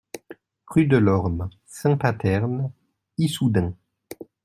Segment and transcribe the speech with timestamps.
[0.65, 2.71] Rue de l'Orme Saint-Paterne,
[3.19, 3.75] Issoudun